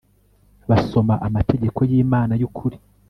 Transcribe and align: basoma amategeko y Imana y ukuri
basoma 0.69 1.13
amategeko 1.27 1.79
y 1.89 1.93
Imana 2.03 2.33
y 2.41 2.45
ukuri 2.47 2.77